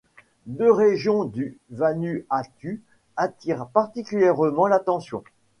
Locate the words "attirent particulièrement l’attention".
3.17-5.23